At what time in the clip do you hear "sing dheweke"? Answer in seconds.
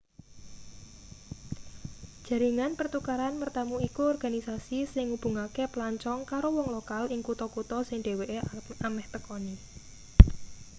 7.89-8.37